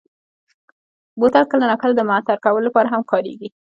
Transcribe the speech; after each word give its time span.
بوتل 1.19 1.43
کله 1.51 1.65
ناکله 1.71 1.93
د 1.95 2.01
معطر 2.09 2.37
کولو 2.45 2.65
لپاره 2.67 2.87
هم 2.89 3.01
کارېږي. 3.11 3.49